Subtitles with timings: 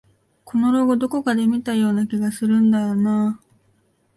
[0.45, 3.45] このロゴ、どこかで見たような気がするんだよなあ